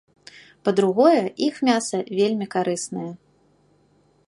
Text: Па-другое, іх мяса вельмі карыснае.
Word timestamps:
Па-другое, 0.67 1.19
іх 1.49 1.55
мяса 1.69 1.97
вельмі 2.21 2.45
карыснае. 2.55 3.09